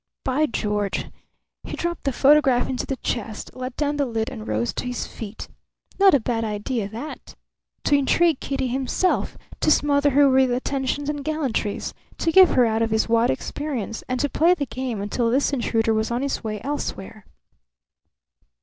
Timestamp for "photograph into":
2.11-2.87